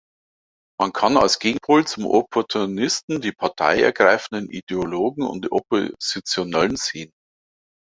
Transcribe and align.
Man 0.79 0.93
kann 0.93 1.15
als 1.15 1.37
Gegenpol 1.37 1.85
zum 1.85 2.07
Opportunisten 2.07 3.21
die 3.21 3.33
Partei 3.33 3.83
ergreifenden 3.83 4.49
Ideologen 4.49 5.21
und 5.21 5.51
Oppositionellen 5.51 6.75
sehen. 6.75 7.11